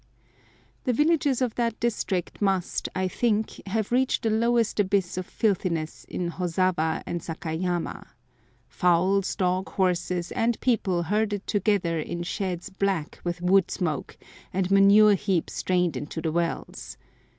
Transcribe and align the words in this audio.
The 0.85 0.93
villages 0.93 1.43
of 1.43 1.53
that 1.53 1.79
district 1.79 2.41
must, 2.41 2.89
I 2.95 3.07
think, 3.07 3.61
have 3.67 3.91
reached 3.91 4.23
the 4.23 4.31
lowest 4.31 4.79
abyss 4.79 5.15
of 5.15 5.27
filthiness 5.27 6.05
in 6.05 6.27
Hozawa 6.31 7.03
and 7.05 7.21
Saikaiyama. 7.21 8.07
Fowls, 8.67 9.35
dogs, 9.35 9.73
horses, 9.73 10.31
and 10.31 10.59
people 10.59 11.03
herded 11.03 11.45
together 11.45 11.99
in 11.99 12.23
sheds 12.23 12.71
black 12.71 13.19
with 13.23 13.43
wood 13.43 13.69
smoke, 13.69 14.17
and 14.51 14.71
manure 14.71 15.13
heaps 15.13 15.61
drained 15.61 15.95
into 15.95 16.19
the 16.19 16.31
wells. 16.31 16.97